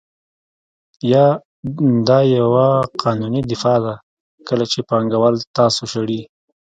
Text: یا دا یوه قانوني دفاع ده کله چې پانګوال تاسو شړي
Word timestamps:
یا 1.11 1.25
دا 2.07 2.19
یوه 2.37 2.67
قانوني 3.03 3.41
دفاع 3.51 3.77
ده 3.85 3.93
کله 4.47 4.65
چې 4.71 4.79
پانګوال 4.89 5.35
تاسو 5.57 5.81
شړي 5.93 6.21